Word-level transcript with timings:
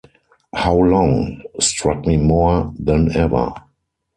'How 0.55 0.77
Long' 0.77 1.43
struck 1.59 2.07
me 2.07 2.17
more 2.17 2.73
than 2.79 3.15
ever. 3.15 3.53